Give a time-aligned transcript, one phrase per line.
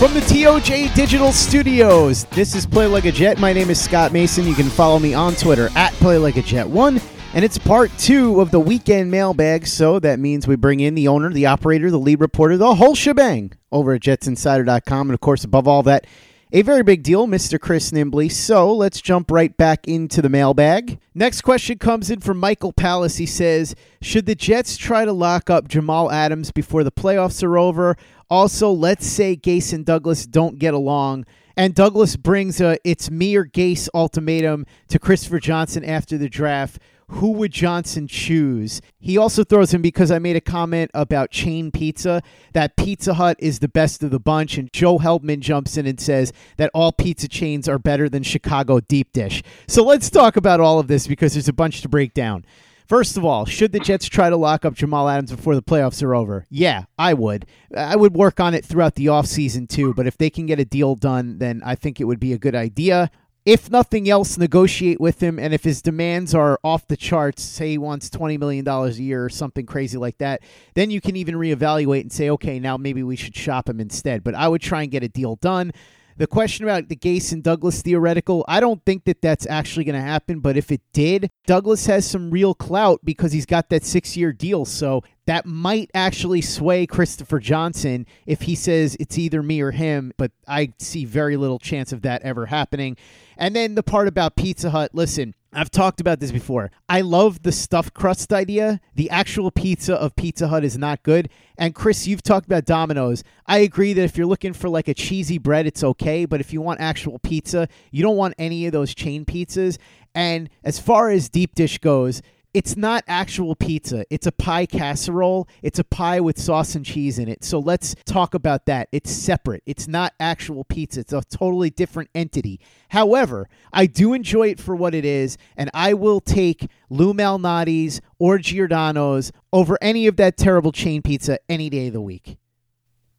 [0.00, 3.38] From the TOJ Digital Studios, this is Play Like a Jet.
[3.38, 4.46] My name is Scott Mason.
[4.46, 6.98] You can follow me on Twitter at Play Like a Jet One,
[7.34, 9.66] and it's part two of the weekend mailbag.
[9.66, 12.94] So that means we bring in the owner, the operator, the lead reporter, the whole
[12.94, 16.06] shebang over at JetsInsider.com, and of course, above all that,
[16.52, 17.60] a very big deal, Mr.
[17.60, 18.30] Chris Nimbley.
[18.30, 20.98] So let's jump right back into the mailbag.
[21.14, 23.18] Next question comes in from Michael Palace.
[23.18, 27.56] He says, Should the Jets try to lock up Jamal Adams before the playoffs are
[27.56, 27.96] over?
[28.28, 31.24] Also, let's say Gase and Douglas don't get along.
[31.60, 36.78] And Douglas brings a it's me or Gase ultimatum to Christopher Johnson after the draft.
[37.08, 38.80] Who would Johnson choose?
[38.98, 42.22] He also throws in because I made a comment about chain pizza,
[42.54, 44.56] that Pizza Hut is the best of the bunch.
[44.56, 48.80] And Joe Heldman jumps in and says that all pizza chains are better than Chicago
[48.80, 49.42] deep dish.
[49.68, 52.46] So let's talk about all of this because there's a bunch to break down.
[52.90, 56.02] First of all, should the Jets try to lock up Jamal Adams before the playoffs
[56.02, 56.48] are over?
[56.50, 57.46] Yeah, I would.
[57.76, 60.64] I would work on it throughout the offseason too, but if they can get a
[60.64, 63.12] deal done, then I think it would be a good idea.
[63.46, 67.70] If nothing else, negotiate with him, and if his demands are off the charts, say
[67.70, 70.42] he wants $20 million a year or something crazy like that,
[70.74, 74.24] then you can even reevaluate and say, okay, now maybe we should shop him instead.
[74.24, 75.70] But I would try and get a deal done.
[76.20, 79.94] The question about the Gase and Douglas theoretical, I don't think that that's actually going
[79.94, 80.40] to happen.
[80.40, 84.30] But if it did, Douglas has some real clout because he's got that six year
[84.30, 84.66] deal.
[84.66, 90.12] So that might actually sway Christopher Johnson if he says it's either me or him.
[90.18, 92.98] But I see very little chance of that ever happening.
[93.38, 96.70] And then the part about Pizza Hut listen, I've talked about this before.
[96.88, 98.80] I love the stuffed crust idea.
[98.94, 101.28] The actual pizza of Pizza Hut is not good.
[101.58, 103.24] And Chris, you've talked about Domino's.
[103.46, 106.24] I agree that if you're looking for like a cheesy bread, it's okay.
[106.24, 109.76] But if you want actual pizza, you don't want any of those chain pizzas.
[110.14, 112.22] And as far as deep dish goes,
[112.52, 114.04] it's not actual pizza.
[114.10, 115.48] It's a pie casserole.
[115.62, 117.44] It's a pie with sauce and cheese in it.
[117.44, 118.88] So let's talk about that.
[118.90, 119.62] It's separate.
[119.66, 121.00] It's not actual pizza.
[121.00, 122.60] It's a totally different entity.
[122.88, 128.00] However, I do enjoy it for what it is, and I will take Lou Malnati's
[128.18, 132.36] or Giordano's over any of that terrible chain pizza any day of the week.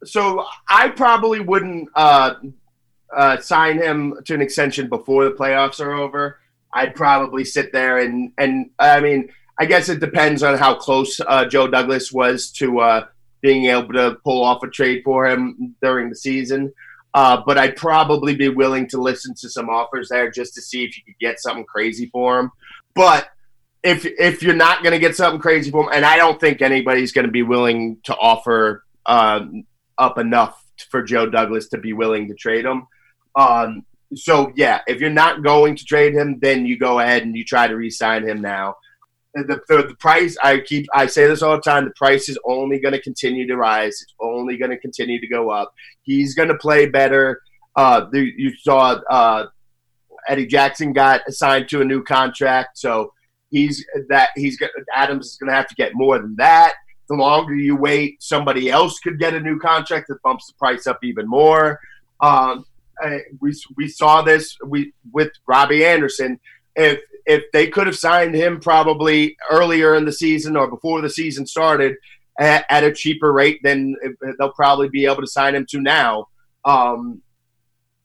[0.04, 2.34] So I probably wouldn't uh,
[3.14, 6.38] uh, sign him to an extension before the playoffs are over.
[6.72, 9.28] I'd probably sit there and and I mean
[9.58, 13.06] I guess it depends on how close uh, Joe Douglas was to uh,
[13.42, 16.72] being able to pull off a trade for him during the season.
[17.14, 20.84] Uh, but I'd probably be willing to listen to some offers there just to see
[20.84, 22.50] if you could get something crazy for him.
[22.94, 23.28] But
[23.82, 26.62] if if you're not going to get something crazy for him, and I don't think
[26.62, 29.64] anybody's going to be willing to offer um,
[29.98, 32.86] up enough for Joe Douglas to be willing to trade him.
[33.36, 37.36] Um, so yeah, if you're not going to trade him, then you go ahead and
[37.36, 38.76] you try to re-sign him now.
[39.34, 41.84] The, the, the price I keep I say this all the time.
[41.84, 44.02] The price is only going to continue to rise.
[44.02, 45.72] It's only going to continue to go up.
[46.02, 47.40] He's going to play better.
[47.74, 49.46] Uh, the, you saw uh,
[50.28, 53.14] Eddie Jackson got assigned to a new contract, so
[53.50, 54.60] he's that he's
[54.94, 56.74] Adams is going to have to get more than that.
[57.08, 60.86] The longer you wait, somebody else could get a new contract that bumps the price
[60.86, 61.80] up even more.
[62.20, 62.66] Um,
[63.40, 66.38] we we saw this we with Robbie Anderson.
[66.76, 71.10] If if they could have signed him probably earlier in the season or before the
[71.10, 71.96] season started
[72.38, 73.94] at, at a cheaper rate, then
[74.38, 76.28] they'll probably be able to sign him to now.
[76.64, 77.22] Um,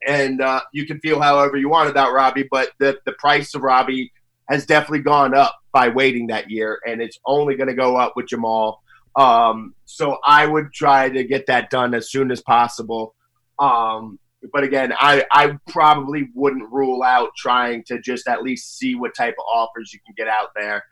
[0.06, 3.62] and uh, you can feel however you want about Robbie, but the the price of
[3.62, 4.12] Robbie
[4.50, 8.14] has definitely gone up by waiting that year, and it's only going to go up
[8.16, 8.82] with Jamal.
[9.16, 13.16] Um, so I would try to get that done as soon as possible.
[13.60, 14.20] Um,
[14.54, 19.16] but again, I, I probably wouldn't rule out trying to just at least see what
[19.16, 20.84] type of offers you can get out there.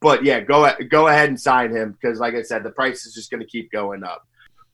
[0.00, 3.14] But yeah, go go ahead and sign him because, like I said, the price is
[3.14, 4.22] just going to keep going up.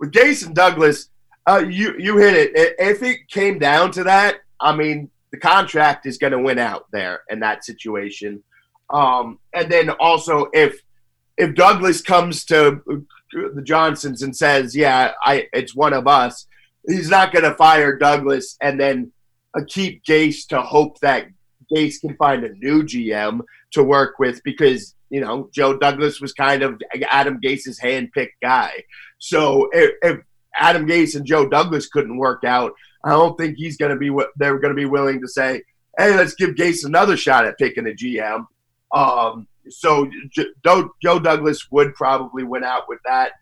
[0.01, 1.09] With Jason Douglas,
[1.49, 2.75] uh, you you hit it.
[2.79, 6.87] If it came down to that, I mean, the contract is going to win out
[6.93, 8.43] there in that situation.
[8.93, 10.81] Um, and then also, if
[11.37, 12.83] if Douglas comes to
[13.33, 16.47] the Johnsons and says, "Yeah, I it's one of us,"
[16.87, 19.13] he's not going to fire Douglas and then
[19.57, 21.27] uh, keep Gase to hope that
[21.75, 23.41] Gase can find a new GM
[23.73, 28.85] to work with because you know Joe Douglas was kind of Adam Gase's handpicked guy.
[29.19, 30.21] So if, if
[30.55, 32.73] Adam Gase and Joe Douglas couldn't work out,
[33.05, 35.63] I don't think he's going to be what they're going to be willing to say.
[35.99, 38.47] Hey, let's give Gase another shot at picking a GM.
[38.95, 40.11] Um, so
[40.65, 43.33] Joe Douglas would probably win out with that,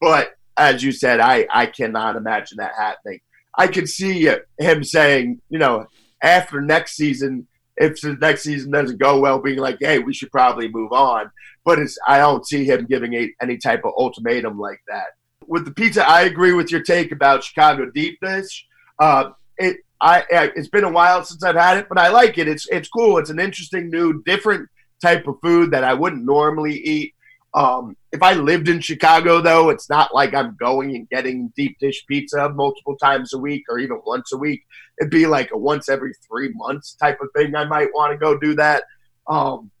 [0.00, 3.20] but as you said, I, I cannot imagine that happening.
[3.56, 4.28] I could see
[4.58, 5.86] him saying, you know,
[6.22, 7.46] after next season,
[7.76, 11.30] if the next season doesn't go well, being like, hey, we should probably move on.
[11.64, 15.06] But it's, I don't see him giving a, any type of ultimatum like that.
[15.46, 18.66] With the pizza, I agree with your take about Chicago deep dish.
[18.98, 22.48] Uh, it I it's been a while since I've had it, but I like it.
[22.48, 23.18] It's it's cool.
[23.18, 24.68] It's an interesting, new, different
[25.00, 27.14] type of food that I wouldn't normally eat.
[27.54, 31.80] Um, if I lived in Chicago, though, it's not like I'm going and getting deep
[31.80, 34.64] dish pizza multiple times a week or even once a week.
[35.00, 37.56] It'd be like a once every three months type of thing.
[37.56, 38.84] I might want to go do that.
[39.26, 39.72] Um,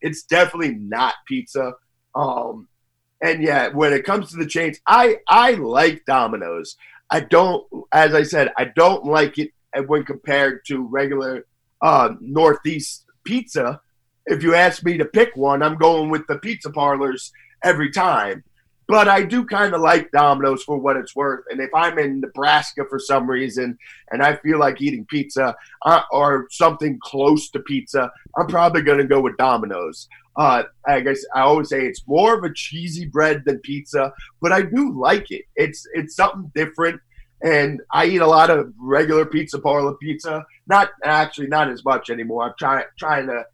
[0.00, 1.74] it's definitely not pizza.
[2.14, 2.68] Um,
[3.20, 6.78] and yeah, when it comes to the chains, I I like Domino's.
[7.10, 9.50] I don't, as I said, I don't like it
[9.86, 11.44] when compared to regular
[11.82, 13.82] uh, Northeast pizza
[14.26, 17.32] if you ask me to pick one, I'm going with the pizza parlors
[17.64, 18.44] every time.
[18.86, 21.44] But I do kind of like Domino's for what it's worth.
[21.48, 23.78] And if I'm in Nebraska for some reason
[24.10, 25.56] and I feel like eating pizza
[25.86, 30.06] uh, or something close to pizza, I'm probably going to go with Domino's.
[30.36, 34.12] Uh, I guess I always say it's more of a cheesy bread than pizza,
[34.42, 35.44] but I do like it.
[35.54, 37.00] It's it's something different,
[37.40, 40.44] and I eat a lot of regular pizza parlor pizza.
[40.66, 42.42] Not actually not as much anymore.
[42.42, 43.44] I'm trying trying to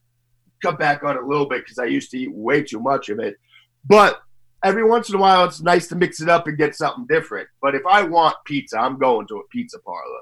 [0.62, 3.10] cut back on it a little bit because I used to eat way too much
[3.10, 3.36] of it.
[3.84, 4.20] But
[4.62, 7.48] every once in a while, it's nice to mix it up and get something different.
[7.60, 10.20] But if I want pizza, I'm going to a pizza parlor.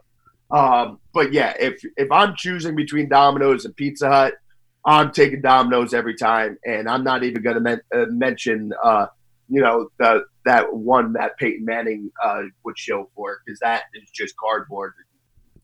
[0.51, 4.35] Um, but yeah, if if I'm choosing between Domino's and Pizza Hut,
[4.85, 9.07] I'm taking Domino's every time, and I'm not even going to men- uh, mention, uh,
[9.49, 14.09] you know, the that one that Peyton Manning uh, would show for because that is
[14.11, 14.95] just cardboard.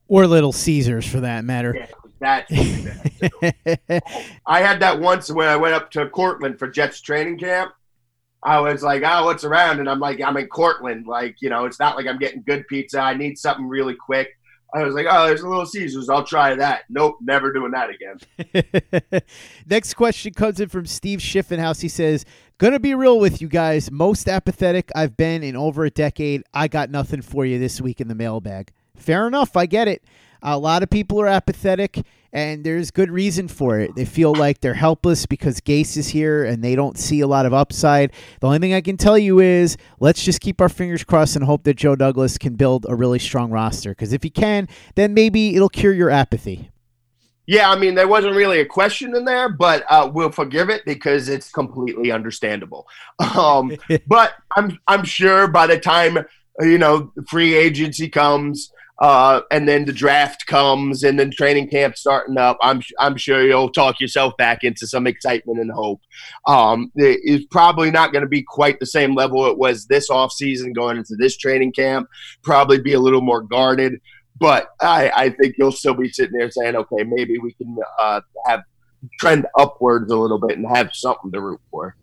[0.06, 1.74] Or Little Caesars, for that matter.
[1.74, 1.86] Yeah,
[2.20, 4.02] that.
[4.46, 7.72] I had that once when I went up to Cortland for Jets training camp.
[8.44, 9.80] I was like, oh, what's around?
[9.80, 11.06] And I'm like, I'm in Cortland.
[11.06, 13.00] Like, you know, it's not like I'm getting good pizza.
[13.00, 14.36] I need something really quick.
[14.74, 16.08] I was like, oh, there's a little Caesars.
[16.08, 16.82] I'll try that.
[16.90, 19.22] Nope, never doing that again.
[19.66, 21.80] Next question comes in from Steve Schiffenhaus.
[21.80, 22.24] He says,
[22.58, 23.90] Gonna be real with you guys.
[23.90, 26.42] Most apathetic I've been in over a decade.
[26.52, 28.72] I got nothing for you this week in the mailbag.
[28.96, 29.56] Fair enough.
[29.56, 30.04] I get it.
[30.42, 32.04] A lot of people are apathetic,
[32.34, 33.94] and there's good reason for it.
[33.94, 37.46] They feel like they're helpless because Gase is here and they don't see a lot
[37.46, 38.12] of upside.
[38.40, 41.44] The only thing I can tell you is let's just keep our fingers crossed and
[41.44, 43.90] hope that Joe Douglas can build a really strong roster.
[43.90, 46.70] Because if he can, then maybe it'll cure your apathy.
[47.46, 50.82] Yeah, I mean, there wasn't really a question in there, but uh, we'll forgive it
[50.86, 52.86] because it's completely understandable.
[53.36, 53.76] Um,
[54.08, 56.18] but I'm I'm sure by the time
[56.60, 61.96] you know free agency comes uh, and then the draft comes, and then training camp
[61.96, 62.56] starting up.
[62.62, 66.00] I'm I'm sure you'll talk yourself back into some excitement and hope.
[66.46, 70.32] Um, it's probably not going to be quite the same level it was this off
[70.32, 72.08] season going into this training camp.
[72.42, 74.00] Probably be a little more guarded,
[74.38, 78.20] but I, I think you'll still be sitting there saying, okay, maybe we can uh,
[78.46, 78.62] have
[79.18, 81.96] trend upwards a little bit and have something to root for.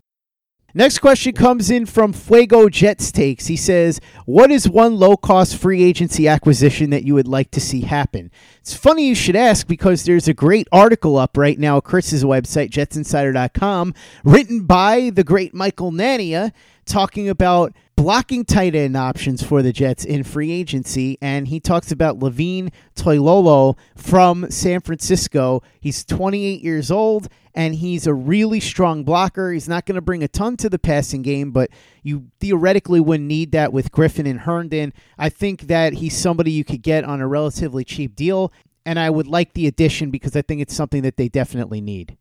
[0.74, 3.46] Next question comes in from Fuego Jets Takes.
[3.46, 7.60] He says, What is one low cost free agency acquisition that you would like to
[7.60, 8.30] see happen?
[8.60, 12.24] It's funny you should ask because there's a great article up right now at Chris's
[12.24, 13.92] website, jetsinsider.com,
[14.24, 16.52] written by the great Michael Nania,
[16.86, 21.16] talking about blocking tight end options for the Jets in free agency.
[21.22, 25.62] And he talks about Levine Toilolo from San Francisco.
[25.78, 29.52] He's 28 years old and he's a really strong blocker.
[29.52, 31.70] He's not going to bring a ton to the passing game, but
[32.02, 34.92] you theoretically wouldn't need that with Griffin and Herndon.
[35.16, 38.52] I think that he's somebody you could get on a relatively cheap deal,
[38.84, 42.16] and I would like the addition because I think it's something that they definitely need.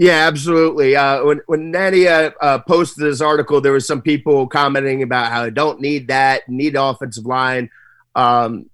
[0.00, 0.94] Yeah, absolutely.
[0.94, 5.42] Uh, when when Nania uh, posted this article, there was some people commenting about how
[5.42, 7.68] I don't need that, need offensive line.
[8.14, 8.70] Um,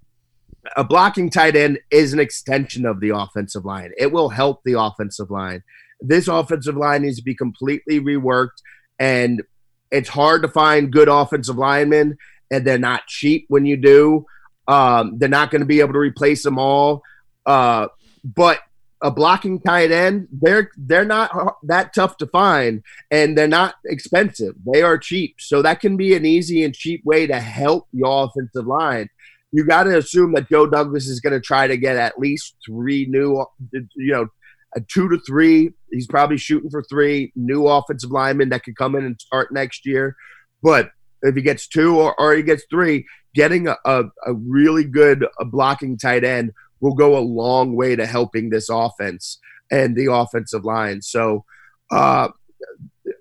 [0.76, 3.92] a blocking tight end is an extension of the offensive line.
[3.96, 5.62] It will help the offensive line
[6.04, 8.62] this offensive line needs to be completely reworked,
[8.98, 9.42] and
[9.90, 12.18] it's hard to find good offensive linemen,
[12.50, 14.26] and they're not cheap when you do.
[14.68, 17.02] Um, they're not going to be able to replace them all,
[17.46, 17.88] uh,
[18.24, 18.60] but
[19.04, 24.54] a blocking tight end, they're they're not that tough to find, and they're not expensive.
[24.72, 28.24] They are cheap, so that can be an easy and cheap way to help your
[28.24, 29.10] offensive line.
[29.52, 32.56] You got to assume that Joe Douglas is going to try to get at least
[32.66, 34.26] three new, you know,
[34.74, 35.70] a two to three.
[35.92, 39.84] He's probably shooting for three new offensive linemen that could come in and start next
[39.84, 40.16] year.
[40.62, 44.84] But if he gets two or, or he gets three, getting a, a, a really
[44.84, 46.52] good a blocking tight end
[46.84, 49.38] will go a long way to helping this offense
[49.70, 51.02] and the offensive line.
[51.02, 51.44] So
[51.90, 52.28] uh,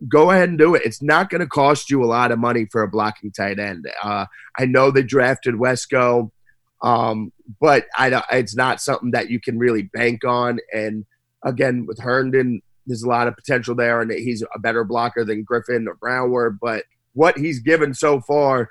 [0.08, 0.84] go ahead and do it.
[0.86, 3.88] It's not going to cost you a lot of money for a blocking tight end.
[4.02, 4.26] Uh,
[4.58, 6.32] I know they drafted Wesco,
[6.82, 10.60] um, but I, it's not something that you can really bank on.
[10.74, 11.06] And
[11.44, 15.44] Again, with Herndon, there's a lot of potential there, and he's a better blocker than
[15.44, 16.50] Griffin or Brown were.
[16.50, 18.70] But what he's given so far,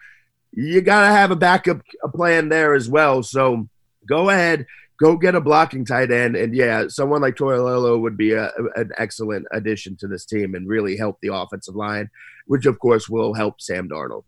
[0.53, 1.83] you got to have a backup
[2.15, 3.23] plan there as well.
[3.23, 3.69] So
[4.07, 4.67] go ahead,
[4.99, 8.91] go get a blocking tight end, and yeah, someone like Toilolo would be a, an
[8.99, 12.11] excellent addition to this team and really help the offensive line,
[12.47, 14.25] which of course will help Sam Darnold.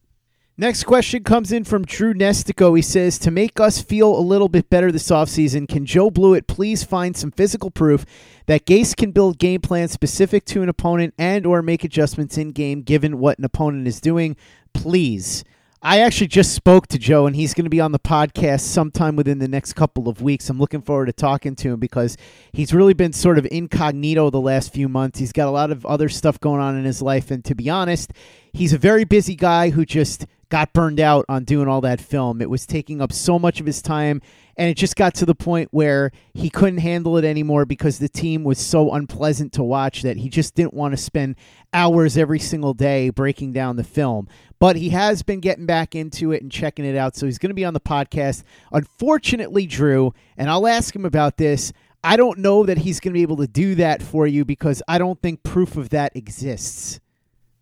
[0.56, 2.76] Next question comes in from Drew Nestico.
[2.76, 6.46] He says, To make us feel a little bit better this offseason, can Joe Blewett
[6.46, 8.06] please find some physical proof
[8.46, 12.52] that Gase can build game plans specific to an opponent and or make adjustments in
[12.52, 14.36] game given what an opponent is doing?
[14.72, 15.42] Please.
[15.86, 19.16] I actually just spoke to Joe, and he's going to be on the podcast sometime
[19.16, 20.48] within the next couple of weeks.
[20.48, 22.16] I'm looking forward to talking to him because
[22.54, 25.18] he's really been sort of incognito the last few months.
[25.18, 27.68] He's got a lot of other stuff going on in his life, and to be
[27.68, 28.14] honest,
[28.54, 32.40] he's a very busy guy who just got burned out on doing all that film.
[32.40, 34.22] It was taking up so much of his time,
[34.56, 38.08] and it just got to the point where he couldn't handle it anymore because the
[38.08, 41.36] team was so unpleasant to watch that he just didn't want to spend
[41.72, 44.28] hours every single day breaking down the film.
[44.58, 47.50] But he has been getting back into it and checking it out, so he's going
[47.50, 48.44] to be on the podcast.
[48.72, 51.72] Unfortunately, Drew, and I'll ask him about this.
[52.02, 54.82] I don't know that he's going to be able to do that for you because
[54.86, 57.00] I don't think proof of that exists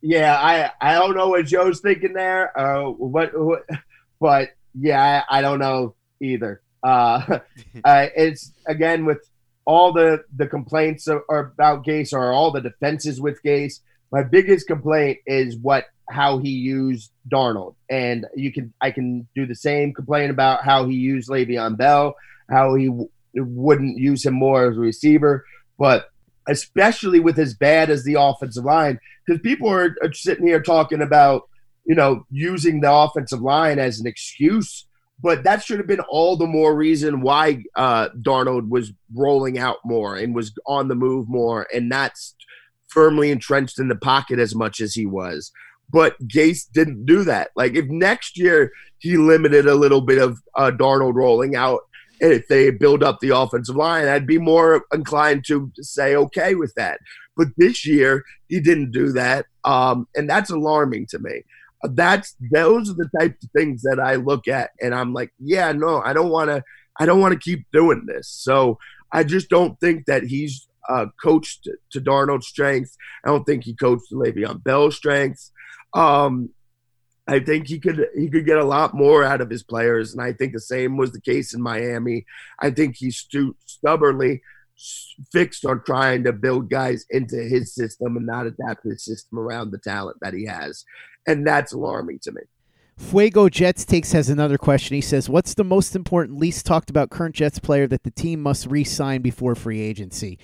[0.02, 2.56] yeah, I I don't know what Joe's thinking there.
[2.58, 3.64] Uh, what, what
[4.20, 6.61] but yeah, I, I, don't know either.
[6.82, 7.38] Uh,
[7.84, 9.28] uh, it's again with
[9.64, 13.80] all the the complaints are, are about Gase or all the defenses with Gase.
[14.10, 19.46] My biggest complaint is what how he used Darnold, and you can I can do
[19.46, 22.14] the same complaint about how he used Le'Veon Bell,
[22.50, 25.44] how he w- wouldn't use him more as a receiver,
[25.78, 26.10] but
[26.48, 31.00] especially with as bad as the offensive line, because people are, are, sitting here talking
[31.00, 31.48] about,
[31.84, 34.86] you know, using the offensive line as an excuse.
[35.22, 39.78] But that should have been all the more reason why uh, Darnold was rolling out
[39.84, 42.12] more and was on the move more and not
[42.88, 45.52] firmly entrenched in the pocket as much as he was.
[45.90, 47.50] But Gase didn't do that.
[47.54, 51.82] Like if next year he limited a little bit of uh, Darnold rolling out
[52.22, 56.54] and if they build up the offensive line, I'd be more inclined to say okay
[56.54, 57.00] with that.
[57.36, 61.42] But this year, he didn't do that, um, and that's alarming to me.
[61.82, 65.72] That's those are the types of things that I look at, and I'm like, yeah,
[65.72, 66.62] no, I don't want to.
[67.00, 68.28] I don't want to keep doing this.
[68.28, 68.78] So
[69.10, 72.96] I just don't think that he's uh, coached to Darnold's strengths.
[73.24, 75.52] I don't think he coached to Le'Veon Bell's strengths.
[75.94, 76.50] Um,
[77.28, 80.22] I think he could he could get a lot more out of his players, and
[80.22, 82.26] I think the same was the case in Miami.
[82.60, 84.42] I think he's too stubbornly
[85.30, 89.70] fixed on trying to build guys into his system and not adapt his system around
[89.70, 90.84] the talent that he has,
[91.26, 92.42] and that's alarming to me.
[92.96, 94.94] Fuego Jets takes has another question.
[94.94, 98.40] He says, "What's the most important, least talked about current Jets player that the team
[98.40, 100.38] must re-sign before free agency?"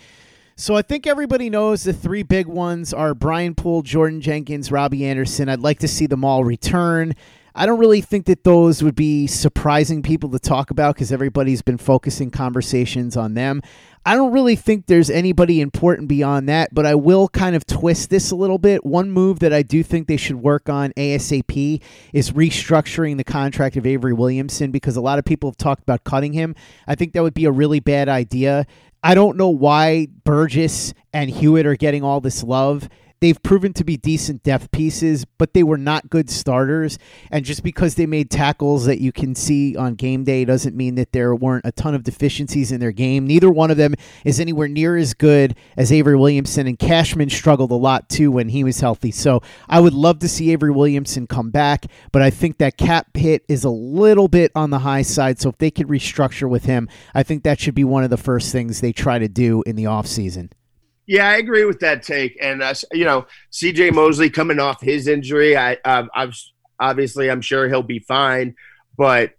[0.57, 5.07] So I think everybody knows the three big ones are Brian Poole, Jordan Jenkins, Robbie
[5.07, 5.49] Anderson.
[5.49, 7.15] I'd like to see them all return.
[7.55, 11.63] I don't really think that those would be surprising people to talk about because everybody's
[11.63, 13.63] been focusing conversations on them.
[14.09, 18.09] I don't really think there's anybody important beyond that, but I will kind of twist
[18.09, 18.87] this a little bit.
[18.87, 21.83] One move that I do think they should work on ASAP
[22.15, 26.05] is restructuring the contract of Avery Williamson because a lot of people have talked about
[26.05, 26.55] cutting him.
[26.87, 28.67] I think that would be a really bad idea.
[29.03, 32.89] I don't know why Burgess and Hewitt are getting all this love.
[33.21, 36.99] They've proven to be decent depth pieces, but they were not good starters.
[37.31, 40.95] And just because they made tackles that you can see on game day doesn't mean
[40.97, 43.27] that there weren't a ton of deficiencies in their game.
[43.27, 43.95] Neither one of them
[44.25, 48.49] is anywhere near as good as Avery Williamson, and Cashman struggled a lot too when
[48.49, 49.11] he was healthy.
[49.11, 53.17] So I would love to see Avery Williamson come back, but I think that cap
[53.17, 55.41] hit is a little bit on the high side.
[55.41, 58.17] So if they could restructure with him, I think that should be one of the
[58.17, 60.51] first things they try to do in the offseason.
[61.09, 62.37] Yeah, I agree with that take.
[62.41, 63.91] And uh, you know, C.J.
[63.91, 66.33] Mosley coming off his injury, I, um, I'm
[66.79, 68.55] obviously I'm sure he'll be fine,
[68.97, 69.33] but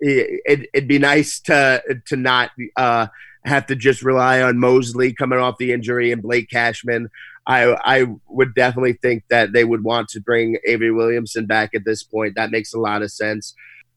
[0.00, 3.06] it, would be nice to to not uh,
[3.46, 7.08] have to just rely on Mosley coming off the injury and Blake Cashman.
[7.46, 11.86] I I would definitely think that they would want to bring Avery Williamson back at
[11.86, 12.34] this point.
[12.36, 13.54] That makes a lot of sense.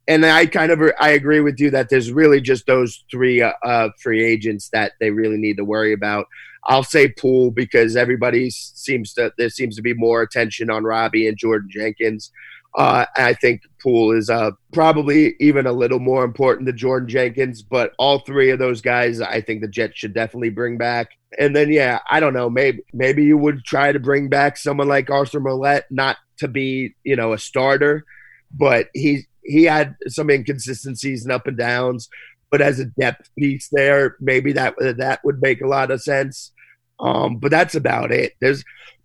[0.07, 3.51] And I kind of I agree with you that there's really just those three uh,
[3.63, 6.27] uh free agents that they really need to worry about.
[6.63, 11.27] I'll say Poole because everybody seems to there seems to be more attention on Robbie
[11.27, 12.31] and Jordan Jenkins.
[12.75, 17.63] Uh, I think Poole is uh, probably even a little more important than Jordan Jenkins,
[17.63, 21.09] but all three of those guys, I think the Jets should definitely bring back.
[21.39, 24.87] And then, yeah, I don't know, maybe maybe you would try to bring back someone
[24.87, 28.05] like Arthur Maulet, not to be you know a starter,
[28.51, 32.09] but he he had some inconsistencies and up and downs.
[32.49, 36.51] But as a depth piece there, maybe that that would make a lot of sense.
[36.99, 38.33] Um, but that's about it.
[38.39, 38.63] There's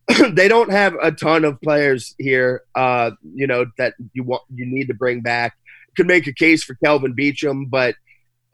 [0.32, 4.66] they don't have a ton of players here, uh, you know, that you want you
[4.66, 5.54] need to bring back.
[5.96, 7.96] Could make a case for Kelvin Beachum, but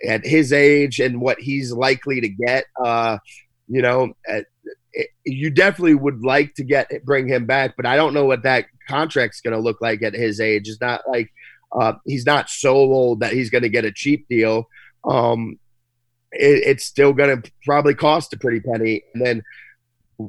[0.06, 3.18] at his age and what he's likely to get, uh,
[3.66, 4.46] you know, at,
[5.24, 8.66] you definitely would like to get bring him back, but I don't know what that
[8.88, 10.68] contract's going to look like at his age.
[10.68, 11.30] It's not like
[11.72, 14.68] uh, he's not so old that he's going to get a cheap deal.
[15.04, 15.58] Um,
[16.32, 19.02] it, it's still going to probably cost a pretty penny.
[19.14, 19.42] And then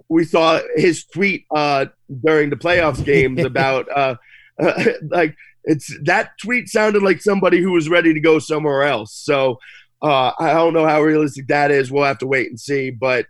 [0.08, 1.88] we saw his tweet uh,
[2.24, 4.16] during the playoffs games about uh,
[4.62, 9.14] uh, like it's that tweet sounded like somebody who was ready to go somewhere else.
[9.14, 9.60] So
[10.02, 11.92] uh, I don't know how realistic that is.
[11.92, 12.90] We'll have to wait and see.
[12.90, 13.26] But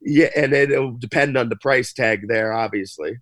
[0.00, 3.18] yeah, and it'll depend on the price tag there, obviously.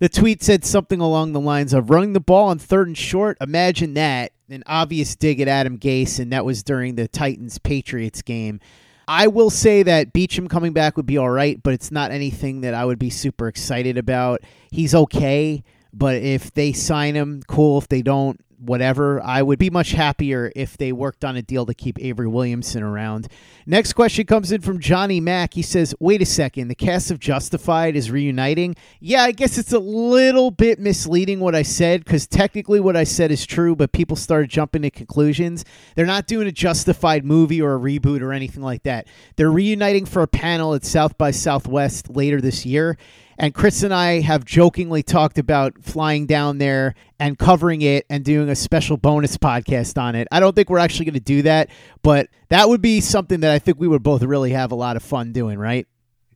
[0.00, 3.36] The tweet said something along the lines of running the ball on third and short.
[3.38, 4.32] Imagine that.
[4.48, 8.60] An obvious dig at Adam Gase, and that was during the Titans Patriots game.
[9.06, 12.62] I will say that Beachum coming back would be all right, but it's not anything
[12.62, 14.40] that I would be super excited about.
[14.70, 17.76] He's okay, but if they sign him, cool.
[17.76, 19.22] If they don't, whatever.
[19.22, 22.82] I would be much happier if they worked on a deal to keep Avery Williamson
[22.82, 23.28] around.
[23.66, 25.54] Next question comes in from Johnny Mack.
[25.54, 28.76] He says, Wait a second, the cast of Justified is reuniting.
[29.00, 33.04] Yeah, I guess it's a little bit misleading what I said because technically what I
[33.04, 35.64] said is true, but people started jumping to conclusions.
[35.94, 39.06] They're not doing a Justified movie or a reboot or anything like that.
[39.36, 42.96] They're reuniting for a panel at South by Southwest later this year.
[43.40, 48.22] And Chris and I have jokingly talked about flying down there and covering it and
[48.22, 50.28] doing a special bonus podcast on it.
[50.30, 51.70] I don't think we're actually going to do that,
[52.02, 54.96] but that would be something that I think we would both really have a lot
[54.96, 55.86] of fun doing, right?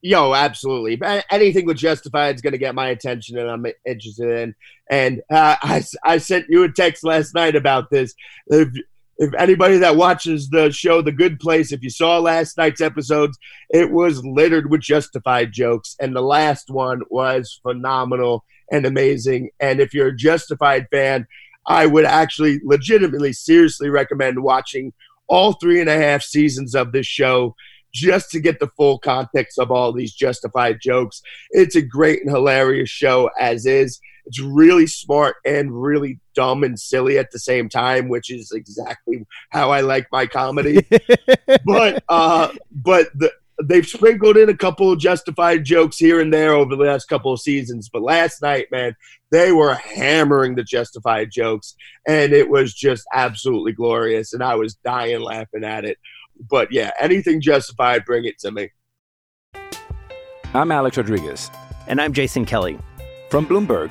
[0.00, 0.98] Yo, absolutely.
[1.30, 4.54] Anything with Justified is going to get my attention, and I'm interested in.
[4.90, 8.14] And uh, I, I sent you a text last night about this.
[9.18, 13.38] If, anybody that watches the show The Good Place, if you saw last night's episodes,
[13.70, 15.96] it was littered with justified jokes.
[16.00, 19.50] And the last one was phenomenal and amazing.
[19.60, 21.26] And if you're a justified fan,
[21.66, 24.92] I would actually legitimately, seriously recommend watching
[25.28, 27.54] all three and a half seasons of this show
[27.92, 31.22] just to get the full context of all these justified jokes.
[31.50, 34.00] It's a great and hilarious show as is.
[34.26, 39.26] It's really smart and really dumb and silly at the same time, which is exactly
[39.50, 40.86] how I like my comedy.
[41.66, 43.30] but uh, but the,
[43.62, 47.32] they've sprinkled in a couple of justified jokes here and there over the last couple
[47.32, 47.88] of seasons.
[47.92, 48.96] But last night, man,
[49.30, 51.74] they were hammering the justified jokes,
[52.06, 54.32] and it was just absolutely glorious.
[54.32, 55.98] And I was dying laughing at it.
[56.50, 58.70] But yeah, anything justified, bring it to me.
[60.52, 61.50] I'm Alex Rodriguez.
[61.86, 62.78] And I'm Jason Kelly.
[63.28, 63.90] From Bloomberg,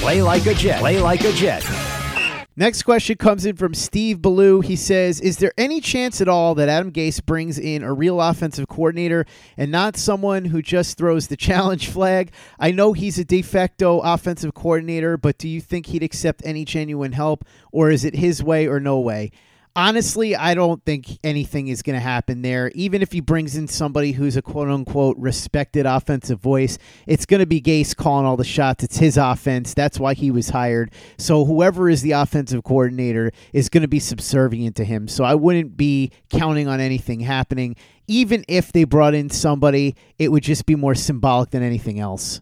[0.00, 0.80] Play like a Jet.
[0.80, 1.62] Play like a Jet.
[2.56, 4.62] Next question comes in from Steve Ballou.
[4.62, 8.18] He says, Is there any chance at all that Adam Gase brings in a real
[8.18, 9.26] offensive coordinator
[9.58, 12.32] and not someone who just throws the challenge flag?
[12.58, 16.64] I know he's a de facto offensive coordinator, but do you think he'd accept any
[16.64, 19.30] genuine help, or is it his way or no way?
[19.76, 22.72] Honestly, I don't think anything is going to happen there.
[22.74, 27.38] Even if he brings in somebody who's a quote unquote respected offensive voice, it's going
[27.38, 28.82] to be Gase calling all the shots.
[28.82, 29.72] It's his offense.
[29.72, 30.90] That's why he was hired.
[31.18, 35.06] So whoever is the offensive coordinator is going to be subservient to him.
[35.06, 37.76] So I wouldn't be counting on anything happening.
[38.08, 42.40] Even if they brought in somebody, it would just be more symbolic than anything else.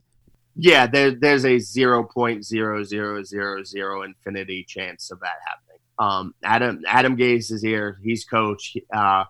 [0.57, 5.68] Yeah, there, there's a zero point zero zero zero zero infinity chance of that happening.
[5.99, 7.99] Um, Adam Adam Gase is here.
[8.03, 8.77] He's coach.
[8.93, 9.25] Uh,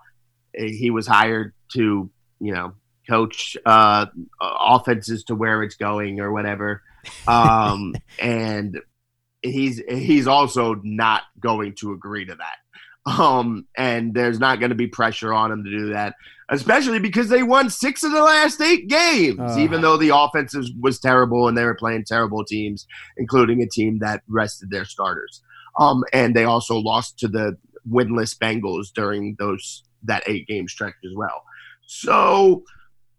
[0.55, 2.75] he was hired to you know
[3.09, 4.07] coach uh,
[4.41, 6.83] offenses to where it's going or whatever.
[7.27, 8.81] Um, and
[9.43, 12.57] he's he's also not going to agree to that.
[13.11, 16.15] Um, and there's not going to be pressure on him to do that,
[16.51, 19.57] especially because they won six of the last eight games, Uh.
[19.59, 24.01] even though the offense was terrible and they were playing terrible teams, including a team
[24.01, 25.43] that rested their starters.
[25.79, 27.57] Um, and they also lost to the
[27.89, 31.43] winless Bengals during those that eight game stretch as well.
[31.87, 32.65] So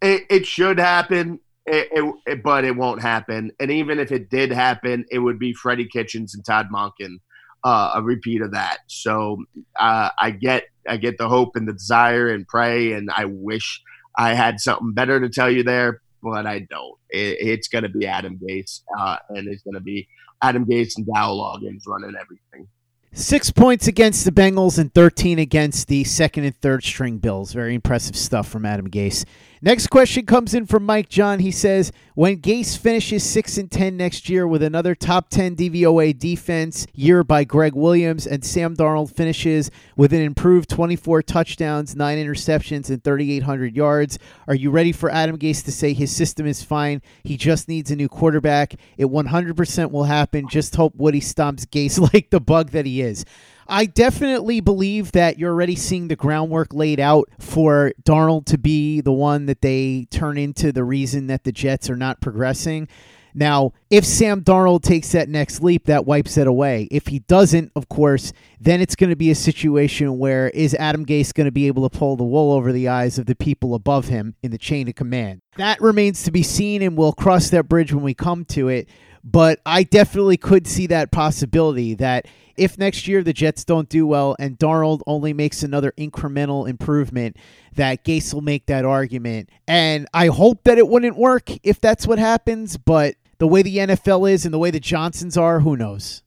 [0.02, 3.52] it, it should happen, it, it, but it won't happen.
[3.60, 7.20] And even if it did happen, it would be Freddie Kitchens and Todd Monken,
[7.64, 8.80] uh, a repeat of that.
[8.88, 9.44] So
[9.80, 13.82] uh, I get I get the hope and the desire and pray, and I wish
[14.18, 16.98] I had something better to tell you there, but I don't.
[17.10, 20.08] It, it's going to be Adam Gase, uh, and it's going to be
[20.42, 22.68] Adam Gase and Dow Loggins running everything.
[23.12, 27.54] Six points against the Bengals and 13 against the second and third string Bills.
[27.54, 29.26] Very impressive stuff from Adam Gase.
[29.62, 31.40] Next question comes in from Mike John.
[31.40, 36.14] He says, "When Gase finishes six and ten next year with another top ten DVOA
[36.14, 42.18] defense year by Gregg Williams, and Sam Darnold finishes with an improved 24 touchdowns, nine
[42.18, 44.18] interceptions, and 3,800 yards,
[44.48, 47.02] are you ready for Adam Gase to say his system is fine?
[47.24, 48.76] He just needs a new quarterback.
[48.98, 50.48] It 100% will happen.
[50.48, 53.26] Just hope Woody stomps Gase like the bug that he is."
[53.70, 59.00] I definitely believe that you're already seeing the groundwork laid out for Darnold to be
[59.02, 62.88] the one that they turn into the reason that the Jets are not progressing.
[63.36, 66.88] Now, if Sam Darnold takes that next leap, that wipes it away.
[66.90, 71.06] If he doesn't, of course, then it's going to be a situation where is Adam
[71.06, 73.76] Gase going to be able to pull the wool over the eyes of the people
[73.76, 75.42] above him in the chain of command?
[75.58, 78.90] That remains to be seen, and we'll cross that bridge when we come to it.
[79.24, 84.06] But I definitely could see that possibility that if next year the Jets don't do
[84.06, 87.38] well and Darnold only makes another incremental improvement,
[87.76, 89.50] that Gase will make that argument.
[89.68, 93.78] And I hope that it wouldn't work if that's what happens, but the way the
[93.78, 96.24] NFL is and the way the Johnsons are, who knows?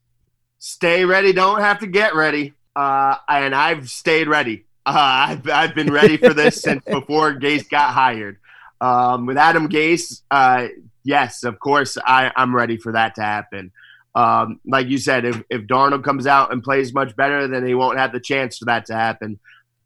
[0.59, 1.33] Stay ready.
[1.33, 2.55] Don't have to get ready.
[2.75, 4.65] Uh, and I've stayed ready.
[4.87, 8.39] Uh, I've, I've been ready for this since before Gase got hired.
[8.81, 10.69] Um, with Adam Gase, uh,
[11.05, 13.73] yes, of course, I, I'm ready for that to happen.
[14.15, 17.75] Um, like you said, if, if Darnold comes out and plays much better, then he
[17.75, 19.41] won't have the chance for that to happen.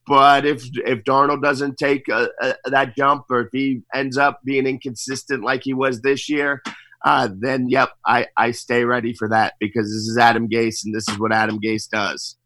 [0.07, 4.41] But if if Darnold doesn't take a, a, that jump, or if he ends up
[4.45, 6.63] being inconsistent like he was this year,
[7.05, 10.95] uh, then yep, I, I stay ready for that because this is Adam Gase and
[10.95, 12.37] this is what Adam Gase does.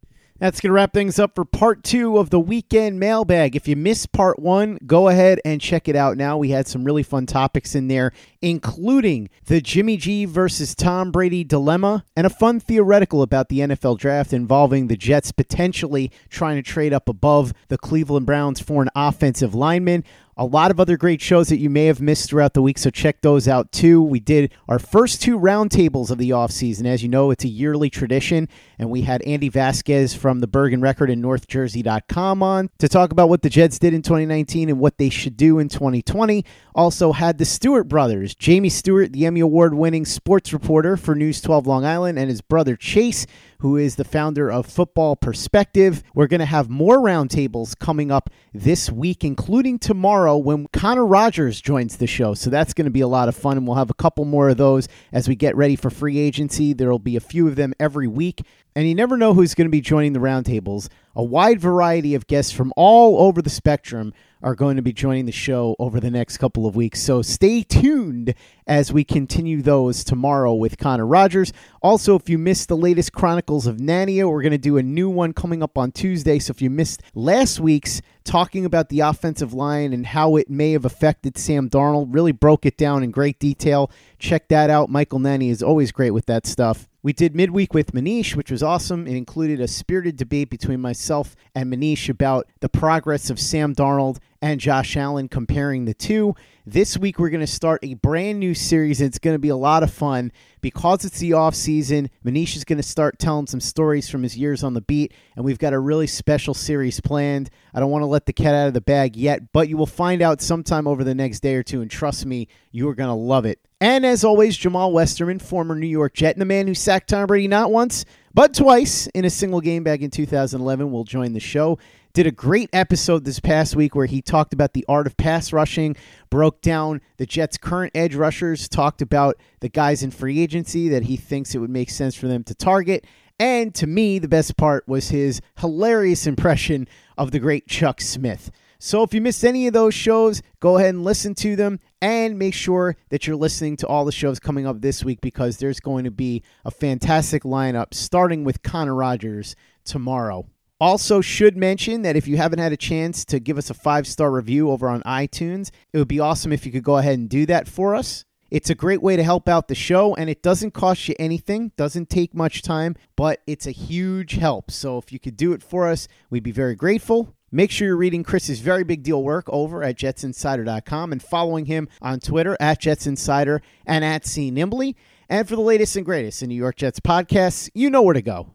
[0.40, 3.54] That's going to wrap things up for part two of the weekend mailbag.
[3.54, 6.38] If you missed part one, go ahead and check it out now.
[6.38, 11.44] We had some really fun topics in there, including the Jimmy G versus Tom Brady
[11.44, 16.62] dilemma and a fun theoretical about the NFL draft involving the Jets potentially trying to
[16.62, 20.04] trade up above the Cleveland Browns for an offensive lineman.
[20.40, 22.88] A lot of other great shows that you may have missed throughout the week, so
[22.88, 24.02] check those out too.
[24.02, 26.86] We did our first two roundtables of the offseason.
[26.86, 28.48] As you know, it's a yearly tradition,
[28.78, 33.28] and we had Andy Vasquez from the Bergen Record and NorthJersey.com on to talk about
[33.28, 36.42] what the Jets did in 2019 and what they should do in 2020.
[36.74, 41.42] Also had the Stuart brothers, Jamie Stuart, the Emmy Award winning sports reporter for News
[41.42, 43.26] 12 Long Island, and his brother Chase
[43.60, 46.02] who is the founder of Football Perspective.
[46.14, 51.60] We're going to have more roundtables coming up this week, including tomorrow when Connor Rogers
[51.60, 52.34] joins the show.
[52.34, 54.48] So that's going to be a lot of fun, and we'll have a couple more
[54.48, 56.72] of those as we get ready for free agency.
[56.72, 58.42] There will be a few of them every week.
[58.74, 60.88] And you never know who's going to be joining the roundtables.
[61.16, 64.12] A wide variety of guests from all over the spectrum
[64.42, 67.00] are going to be joining the show over the next couple of weeks.
[67.00, 68.34] So stay tuned
[68.66, 71.52] as we continue those tomorrow with Connor Rogers.
[71.82, 75.10] Also, if you missed the latest Chronicles of Nania, we're going to do a new
[75.10, 76.38] one coming up on Tuesday.
[76.38, 80.72] So if you missed last week's talking about the offensive line and how it may
[80.72, 83.90] have affected Sam Darnold, really broke it down in great detail.
[84.18, 84.88] Check that out.
[84.88, 86.86] Michael Nania is always great with that stuff.
[87.02, 89.06] We did midweek with Manish, which was awesome.
[89.06, 94.18] It included a spirited debate between myself and Manish about the progress of Sam Darnold
[94.42, 96.34] and Josh Allen, comparing the two.
[96.66, 99.00] This week, we're going to start a brand new series.
[99.00, 102.10] It's going to be a lot of fun because it's the off season.
[102.24, 105.44] Manish is going to start telling some stories from his years on the beat, and
[105.44, 107.50] we've got a really special series planned.
[107.74, 109.86] I don't want to let the cat out of the bag yet, but you will
[109.86, 113.08] find out sometime over the next day or two, and trust me, you are going
[113.08, 113.58] to love it.
[113.82, 117.26] And as always, Jamaal Westerman, former New York Jet, and the man who sacked Tom
[117.26, 121.40] Brady not once, but twice in a single game back in 2011, will join the
[121.40, 121.78] show.
[122.12, 125.52] Did a great episode this past week where he talked about the art of pass
[125.52, 125.94] rushing,
[126.28, 131.04] broke down the Jets' current edge rushers, talked about the guys in free agency that
[131.04, 133.06] he thinks it would make sense for them to target.
[133.38, 138.50] And to me, the best part was his hilarious impression of the great Chuck Smith.
[138.80, 142.36] So if you missed any of those shows, go ahead and listen to them and
[142.36, 145.78] make sure that you're listening to all the shows coming up this week because there's
[145.78, 150.48] going to be a fantastic lineup starting with Connor Rogers tomorrow.
[150.80, 154.06] Also, should mention that if you haven't had a chance to give us a five
[154.06, 157.28] star review over on iTunes, it would be awesome if you could go ahead and
[157.28, 158.24] do that for us.
[158.50, 161.70] It's a great way to help out the show, and it doesn't cost you anything,
[161.76, 164.70] doesn't take much time, but it's a huge help.
[164.72, 167.36] So if you could do it for us, we'd be very grateful.
[167.52, 171.88] Make sure you're reading Chris's very big deal work over at jetsinsider.com and following him
[172.00, 174.94] on Twitter at jetsinsider and at cnimbly.
[175.28, 178.22] And for the latest and greatest in New York Jets podcasts, you know where to
[178.22, 178.54] go.